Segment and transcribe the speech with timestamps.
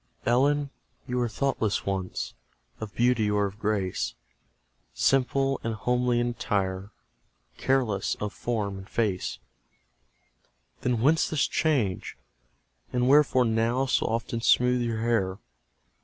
[0.25, 0.71] Ellen,
[1.07, 2.33] you were thoughtless once
[2.79, 4.15] Of beauty or of grace,
[4.95, 6.89] Simple and homely in attire,
[7.57, 9.37] Careless of form and face;
[10.79, 12.17] Then whence this change?
[12.91, 15.37] and wherefore now So often smoothe your hair?